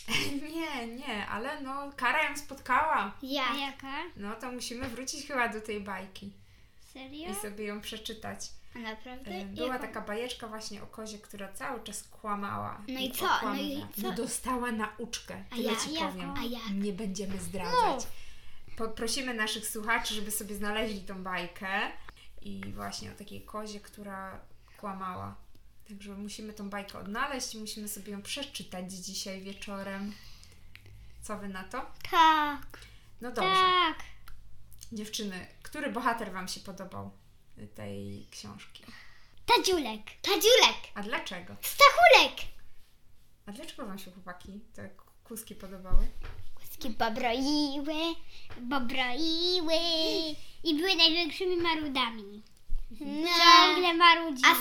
nie, 0.54 0.86
nie, 0.86 1.26
ale 1.26 1.60
no 1.60 1.92
kara 1.96 2.28
ją 2.30 2.36
spotkała. 2.36 3.12
Ja. 3.22 3.44
A 3.52 3.56
jaka? 3.56 3.92
No 4.16 4.34
to 4.34 4.52
musimy 4.52 4.88
wrócić 4.88 5.26
chyba 5.26 5.48
do 5.48 5.60
tej 5.60 5.80
bajki 5.80 6.32
Serio? 6.92 7.30
i 7.30 7.34
sobie 7.34 7.64
ją 7.64 7.80
przeczytać. 7.80 8.40
Naprawdę? 8.82 9.30
E, 9.30 9.44
Była 9.44 9.66
Jaką? 9.74 9.80
taka 9.86 10.00
bajeczka 10.00 10.48
właśnie 10.48 10.82
o 10.82 10.86
kozie, 10.86 11.18
która 11.18 11.52
cały 11.52 11.84
czas 11.84 12.02
kłamała. 12.02 12.82
No 12.88 13.00
i 13.00 13.10
co? 13.12 13.26
No 13.42 13.54
i 13.56 13.86
co? 14.02 14.12
Dostała 14.12 14.72
nauczkę. 14.72 15.44
A 15.50 15.56
ja- 15.56 15.76
ci 15.76 15.88
powiem. 15.98 16.30
A 16.38 16.42
jak? 16.44 16.70
Nie 16.74 16.92
będziemy 16.92 17.38
zdradzać. 17.40 17.94
Mów. 17.94 18.06
Poprosimy 18.76 19.34
naszych 19.34 19.66
słuchaczy, 19.68 20.14
żeby 20.14 20.30
sobie 20.30 20.54
znaleźli 20.56 21.00
tą 21.00 21.22
bajkę 21.22 21.68
i 22.42 22.60
właśnie 22.74 23.12
o 23.12 23.14
takiej 23.14 23.42
kozie, 23.42 23.80
która 23.80 24.40
kłamała. 24.76 25.34
Także 25.88 26.14
musimy 26.14 26.52
tą 26.52 26.70
bajkę 26.70 26.98
odnaleźć 26.98 27.54
i 27.54 27.58
musimy 27.58 27.88
sobie 27.88 28.12
ją 28.12 28.22
przeczytać 28.22 28.92
dzisiaj 28.92 29.40
wieczorem. 29.42 30.12
Co 31.22 31.38
wy 31.38 31.48
na 31.48 31.64
to? 31.64 31.90
Tak. 32.10 32.78
No 33.20 33.32
dobrze. 33.32 33.50
Tak. 33.50 33.96
Dziewczyny, 34.92 35.46
który 35.62 35.92
bohater 35.92 36.32
wam 36.32 36.48
się 36.48 36.60
podobał 36.60 37.10
tej 37.74 38.26
książki? 38.30 38.84
Tadziulek. 39.46 40.02
Tadziulek. 40.22 40.76
A 40.94 41.02
dlaczego? 41.02 41.56
Stachulek. 41.60 42.40
A 43.46 43.52
dlaczego 43.52 43.86
wam 43.86 43.98
się 43.98 44.10
chłopaki 44.10 44.60
te 44.74 44.90
kuski 45.24 45.54
podobały? 45.54 46.06
Łuski 46.60 46.90
pobroiły. 46.90 48.14
Bobroiły. 48.60 49.74
I 50.64 50.74
były 50.74 50.94
największymi 50.96 51.56
marudami. 51.56 52.42
No. 53.00 53.28
Ciągle 53.38 53.94
marudziły. 53.94 54.52
A 54.52 54.54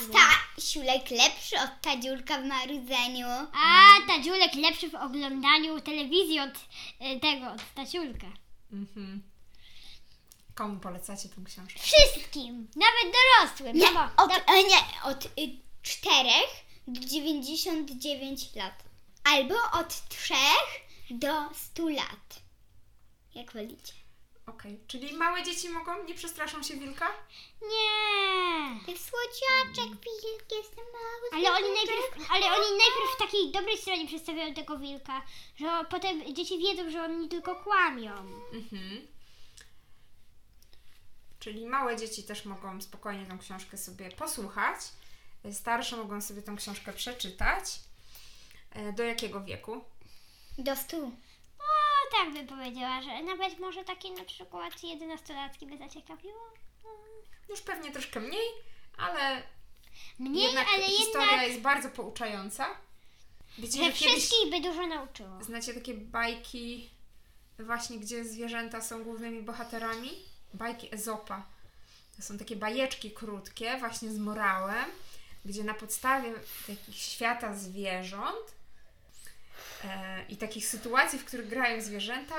Stasiulek 0.55 1.11
lepszy 1.11 1.55
od 1.59 1.81
Tadziulka 1.81 2.41
w 2.41 2.45
marudzeniu. 2.45 3.27
A 3.53 4.07
Tadziulek 4.07 4.55
lepszy 4.55 4.89
w 4.89 4.95
oglądaniu 4.95 5.81
telewizji 5.81 6.39
od 6.39 6.55
y, 6.55 7.19
tego, 7.19 7.51
od 7.51 7.61
Stasiulka. 7.61 8.27
Mhm. 8.71 9.23
Komu 10.55 10.79
polecacie 10.79 11.29
tą 11.29 11.43
książkę? 11.43 11.79
Wszystkim, 11.79 12.67
nawet 12.75 13.15
dorosłym. 13.15 13.77
Nie, 13.77 13.91
no 13.91 14.09
bo, 14.17 14.23
od, 14.23 14.31
e, 14.31 14.63
nie, 14.63 15.01
od 15.03 15.25
y, 15.25 15.29
4 15.81 16.29
do 16.87 17.01
99 17.01 18.55
lat. 18.55 18.83
Albo 19.23 19.55
od 19.73 20.09
3 20.09 20.33
do 21.09 21.49
100 21.53 21.89
lat. 21.89 22.41
Jak 23.35 23.53
wolicie. 23.53 23.93
Okej, 24.47 24.79
czyli 24.87 25.13
małe 25.13 25.43
dzieci 25.43 25.69
mogą, 25.69 26.03
nie 26.03 26.13
przestraszą 26.13 26.63
się 26.63 26.73
wilka? 26.73 27.07
nie. 27.61 28.85
To 28.85 28.91
jest 28.91 29.09
słodziaczek, 29.09 30.01
wilk, 30.03 30.45
jestem 30.51 30.85
mały. 30.93 31.29
Ale 31.31 31.57
oni, 31.57 31.75
najpierw, 31.75 32.31
ale 32.31 32.45
oni 32.45 32.77
najpierw 32.77 33.15
w 33.15 33.19
takiej 33.19 33.51
dobrej 33.51 33.77
stronie 33.77 34.07
przedstawiają 34.07 34.53
tego 34.53 34.77
wilka, 34.77 35.21
że 35.55 35.85
potem 35.89 36.35
dzieci 36.35 36.59
wiedzą, 36.59 36.91
że 36.91 37.03
oni 37.03 37.29
tylko 37.29 37.55
kłamią. 37.55 38.13
Mhm. 38.53 39.07
Czyli 41.45 41.65
małe 41.67 41.97
dzieci 41.97 42.23
też 42.23 42.45
mogą 42.45 42.81
spokojnie 42.81 43.25
tą 43.25 43.39
książkę 43.39 43.77
sobie 43.77 44.09
posłuchać. 44.11 44.77
Starsze 45.51 45.97
mogą 45.97 46.21
sobie 46.21 46.41
tą 46.41 46.55
książkę 46.55 46.93
przeczytać. 46.93 47.79
E, 48.71 48.93
Do 48.93 49.03
jakiego 49.03 49.43
wieku? 49.43 49.83
Do 50.57 50.75
100. 50.75 50.97
No 50.97 51.11
tak 52.11 52.33
bym 52.33 52.47
powiedziała, 52.47 53.01
że 53.01 53.23
nawet 53.23 53.59
może 53.59 53.83
takie 53.83 54.11
na 54.11 54.23
przykład 54.23 54.73
11-latki 54.73 55.65
by 55.69 55.77
zaciekawiło. 55.77 56.53
Już 57.49 57.61
pewnie 57.61 57.91
troszkę 57.91 58.19
mniej, 58.19 58.47
ale 58.97 59.43
Mnie, 60.19 60.43
jednak 60.43 60.67
ale 60.73 60.83
historia 60.83 61.25
jednak, 61.31 61.47
jest 61.47 61.61
bardzo 61.61 61.89
pouczająca. 61.89 62.67
Wiecie, 63.57 63.83
że 63.85 63.91
wszystkich 63.91 64.51
by 64.51 64.61
dużo 64.61 64.87
nauczyło. 64.87 65.43
znacie 65.43 65.73
takie 65.73 65.93
bajki 65.93 66.89
właśnie, 67.59 67.97
gdzie 67.97 68.25
zwierzęta 68.25 68.81
są 68.81 69.03
głównymi 69.03 69.41
bohaterami? 69.41 70.34
Bajki 70.55 70.93
Ezopa. 70.95 71.45
To 72.17 72.23
są 72.23 72.37
takie 72.37 72.55
bajeczki 72.55 73.11
krótkie, 73.11 73.77
właśnie 73.77 74.11
z 74.11 74.17
morałem, 74.17 74.85
gdzie 75.45 75.63
na 75.63 75.73
podstawie 75.73 76.33
takich 76.67 76.95
świata 76.95 77.55
zwierząt 77.55 78.55
e, 79.83 80.25
i 80.29 80.37
takich 80.37 80.67
sytuacji, 80.67 81.19
w 81.19 81.25
których 81.25 81.47
grają 81.47 81.81
zwierzęta, 81.81 82.35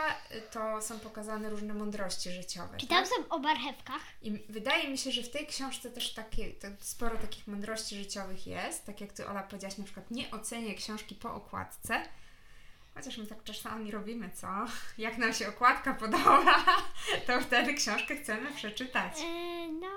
to 0.50 0.82
są 0.82 0.98
pokazane 0.98 1.50
różne 1.50 1.74
mądrości 1.74 2.30
życiowe. 2.30 2.78
Czy 2.78 2.86
tak? 2.86 2.98
tam 2.98 3.06
są 3.06 3.28
o 3.28 3.38
marchewkach? 3.38 4.02
I 4.22 4.30
wydaje 4.48 4.88
mi 4.88 4.98
się, 4.98 5.12
że 5.12 5.22
w 5.22 5.30
tej 5.30 5.46
książce 5.46 5.90
też 5.90 6.14
takie, 6.14 6.52
sporo 6.80 7.16
takich 7.16 7.46
mądrości 7.46 7.96
życiowych 7.96 8.46
jest. 8.46 8.86
Tak 8.86 9.00
jak 9.00 9.12
ty, 9.12 9.26
Ola, 9.26 9.42
powiedziałaś, 9.42 9.78
na 9.78 9.84
przykład 9.84 10.10
nie 10.10 10.30
ocenię 10.30 10.74
książki 10.74 11.14
po 11.14 11.34
okładce. 11.34 12.02
Chociaż 12.96 13.16
my 13.18 13.26
tak 13.26 13.44
czasami 13.44 13.90
robimy, 13.90 14.30
co? 14.34 14.48
Jak 14.98 15.18
nam 15.18 15.32
się 15.34 15.48
okładka 15.48 15.94
podoba, 15.94 16.64
to 17.26 17.40
wtedy 17.40 17.74
książkę 17.74 18.16
chcemy 18.16 18.52
przeczytać. 18.52 19.12
E, 19.20 19.68
no, 19.72 19.88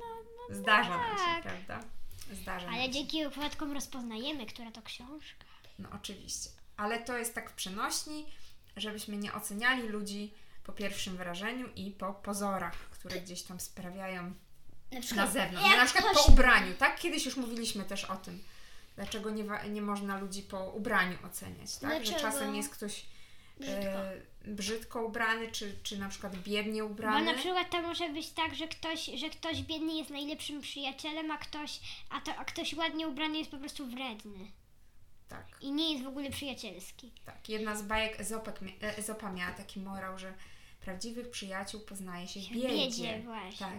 no, 0.00 0.06
no. 0.48 0.54
Zdarza 0.54 0.90
nam 0.98 1.18
się, 1.18 1.24
tak. 1.24 1.42
prawda? 1.42 1.80
Zdarza 2.32 2.66
nam 2.66 2.74
Ale 2.74 2.84
się. 2.84 2.90
dzięki 2.90 3.24
okładkom 3.26 3.72
rozpoznajemy, 3.72 4.46
która 4.46 4.70
to 4.70 4.82
książka. 4.82 5.44
No 5.78 5.88
oczywiście. 5.94 6.50
Ale 6.76 6.98
to 7.00 7.18
jest 7.18 7.34
tak 7.34 7.50
w 7.50 7.54
przenośni, 7.54 8.26
żebyśmy 8.76 9.16
nie 9.16 9.32
oceniali 9.34 9.88
ludzi 9.88 10.34
po 10.64 10.72
pierwszym 10.72 11.16
wrażeniu 11.16 11.68
i 11.76 11.90
po 11.90 12.14
pozorach, 12.14 12.74
które 12.74 13.20
gdzieś 13.20 13.42
tam 13.42 13.60
sprawiają 13.60 14.22
Na 14.22 14.96
na 14.96 15.00
przykład, 15.02 15.32
zewnątrz. 15.32 15.68
jak 15.70 15.78
Na 15.78 15.86
przykład 15.86 16.14
po 16.14 16.32
ubraniu, 16.32 16.74
tak? 16.74 16.98
Kiedyś 16.98 17.26
już 17.26 17.36
mówiliśmy 17.36 17.84
też 17.84 18.04
o 18.04 18.16
tym. 18.16 18.42
Dlaczego 18.98 19.30
nie, 19.30 19.44
nie 19.70 19.82
można 19.82 20.18
ludzi 20.20 20.42
po 20.42 20.70
ubraniu 20.70 21.18
oceniać, 21.26 21.76
tak? 21.78 21.90
Że 21.90 22.12
Dlaczego? 22.12 22.20
czasem 22.20 22.54
jest 22.54 22.68
ktoś 22.74 23.04
Brzydko. 23.60 23.78
e, 23.80 24.20
brzydko 24.46 25.02
ubrany, 25.06 25.52
czy, 25.52 25.74
czy 25.82 25.98
na 25.98 26.08
przykład 26.08 26.36
biednie 26.38 26.82
Bo 26.82 26.88
ubrany. 26.88 27.24
na 27.32 27.34
przykład 27.34 27.70
to 27.70 27.82
może 27.82 28.08
być 28.08 28.30
tak, 28.30 28.54
że 28.54 28.68
ktoś, 28.68 29.06
że 29.14 29.30
ktoś 29.30 29.62
biedny 29.62 29.94
jest 29.94 30.10
najlepszym 30.10 30.60
przyjacielem, 30.60 31.30
a 31.30 31.38
ktoś, 31.38 31.80
a, 32.10 32.20
to, 32.20 32.34
a 32.36 32.44
ktoś 32.44 32.74
ładnie 32.74 33.08
ubrany 33.08 33.38
jest 33.38 33.50
po 33.50 33.58
prostu 33.58 33.86
wredny. 33.86 34.50
Tak, 35.28 35.46
I 35.60 35.72
nie 35.72 35.92
jest 35.92 36.04
w 36.04 36.08
ogóle 36.08 36.30
przyjacielski. 36.30 37.12
tak. 37.24 37.48
Jedna 37.48 37.76
z 37.76 37.82
bajek 37.82 38.20
Ezopek, 38.20 38.60
mia- 38.62 38.82
e, 38.84 38.96
Ezopa 38.98 39.32
miała 39.32 39.52
taki 39.52 39.80
morał, 39.80 40.18
że 40.18 40.34
prawdziwych 40.80 41.30
przyjaciół 41.30 41.80
poznaje 41.80 42.28
się 42.28 42.40
W 42.40 42.48
biedzie. 42.48 42.68
biedzie 42.68 43.20
właśnie. 43.24 43.66
Tak. 43.66 43.78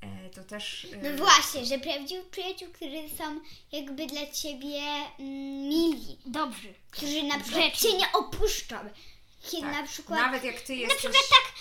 E, 0.00 0.30
to 0.30 0.44
też... 0.44 0.84
e, 0.84 0.96
No 0.96 1.24
właśnie, 1.24 1.66
że 1.66 1.78
prawdziwych 1.78 2.28
przyjaciół, 2.30 2.68
którzy 2.72 3.16
są 3.18 3.40
jakby 3.72 4.06
dla 4.06 4.26
ciebie 4.26 4.78
mm, 5.18 5.68
mili, 5.68 6.18
Dobrzy. 6.26 6.74
którzy 6.90 7.22
na 7.22 7.40
przykład 7.40 7.76
cię 7.76 7.92
nie 7.92 8.12
opuszczą. 8.12 8.76
Kiedy 9.50 9.62
tak. 9.62 9.72
na 9.72 9.86
przykład 9.86 10.20
Nawet 10.20 10.44
jak 10.44 10.60
ty 10.60 10.74
jesteś... 10.74 10.98
przykład 10.98 11.28
tak, 11.30 11.52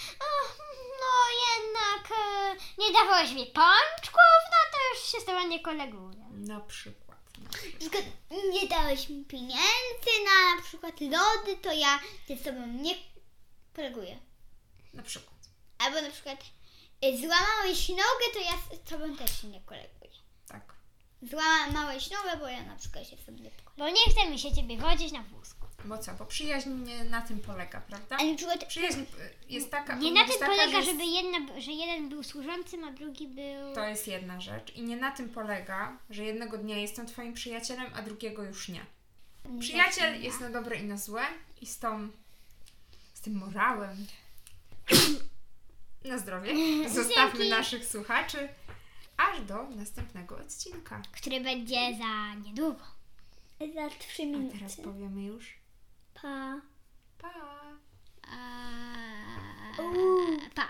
no 1.02 1.14
jednak 1.56 2.12
e, 2.12 2.56
nie 2.78 2.94
dawałeś 2.94 3.32
mi 3.32 3.46
pączków, 3.46 4.40
no 4.52 4.58
to 4.72 4.78
już 4.94 5.12
się 5.12 5.20
z 5.22 5.26
tobą 5.26 5.48
nie 5.48 5.60
koleguję. 5.60 6.26
Na 6.32 6.60
przykład. 6.60 7.18
Na 7.44 7.50
przykład. 7.50 8.04
na 8.32 8.38
nie 8.62 8.68
dałeś 8.68 9.10
mi 9.10 9.26
pieniędzy 9.26 10.12
na 10.26 10.56
na 10.56 10.62
przykład 10.64 11.02
lody, 11.02 11.58
to 11.62 11.74
ja 11.74 12.00
ze 12.28 12.38
sobą 12.38 12.68
nie 12.68 12.96
koleguję. 13.76 14.20
Na 14.94 15.04
przykład. 15.04 15.38
Albo 15.78 16.02
na 16.02 16.12
przykład 16.12 16.40
złamałeś 17.02 17.90
nogę, 17.90 18.26
to 18.34 18.40
ja 18.40 18.78
z 18.78 18.90
tobą 18.90 19.16
też 19.18 19.42
się 19.42 19.48
nie 19.48 19.62
koleguję. 19.62 20.12
Tak. 20.48 20.74
Złamałeś 21.22 22.10
nogę, 22.12 22.38
bo 22.40 22.48
ja 22.48 22.64
na 22.64 22.76
przykład 22.76 23.08
się 23.10 23.18
sobie 23.18 23.40
nie. 23.42 23.52
Bo 23.78 23.90
nie 23.90 24.12
chce 24.12 24.30
mi 24.30 24.40
się 24.40 24.56
ciebie 24.56 24.78
wodzić 24.78 25.12
na 25.12 25.24
wózku. 25.24 25.68
Bo 25.86 25.98
co? 25.98 26.14
Bo 26.14 26.26
przyjaźń 26.26 26.70
nie 26.70 27.04
na 27.04 27.22
tym 27.22 27.40
polega, 27.40 27.82
prawda? 27.82 28.18
A 28.20 28.24
na 28.24 28.36
przykład 28.36 28.66
Przyjaźń 28.66 29.00
y, 29.00 29.06
jest 29.50 29.72
taka... 29.72 29.96
Nie 29.96 30.12
na 30.12 30.24
tym 30.26 30.40
taka, 30.40 30.52
polega, 30.52 30.78
jest- 30.78 30.90
żeby 30.90 31.06
jedna, 31.06 31.62
że 31.62 31.72
jeden 31.72 32.10
był 32.10 32.24
służącym, 32.24 32.84
a 32.84 32.92
drugi 32.92 33.28
był... 33.28 33.76
To 33.76 33.84
jest 33.84 34.08
jedna 34.08 34.42
rzecz. 34.42 34.76
I 34.76 34.84
nie 34.84 34.98
na 34.98 35.12
tym 35.12 35.30
polega, 35.30 35.98
że 36.10 36.24
jednego 36.24 36.58
dnia 36.58 36.78
jestem 36.78 37.08
twoim 37.08 37.34
przyjacielem, 37.34 37.92
a 37.96 38.02
drugiego 38.02 38.44
już 38.44 38.70
nie. 38.70 38.86
Przyjaciel 39.60 40.22
jest 40.24 40.40
na 40.40 40.50
dobre 40.50 40.76
i 40.76 40.84
na 40.84 40.98
złe 40.98 41.22
i 41.62 41.66
z 41.66 41.80
tą... 41.80 42.10
z 43.14 43.22
tym 43.22 43.34
morałem. 43.34 44.08
Na 46.08 46.18
zdrowie. 46.18 46.54
Zostawmy 46.90 47.40
Dzięki. 47.40 47.50
naszych 47.50 47.86
słuchaczy 47.86 48.50
aż 49.18 49.42
do 49.42 49.64
następnego 49.70 50.38
odcinka. 50.38 51.02
który 51.12 51.42
będzie 51.42 51.98
za 52.00 52.34
niedługo. 52.36 52.84
Za 53.76 53.90
trzy 53.90 54.24
A 54.50 54.54
teraz 54.60 54.76
powiemy 54.76 55.24
już 55.24 55.54
Pa. 56.14 56.62
pa! 57.18 57.30
A... 58.32 58.38
Pa. 60.56 60.68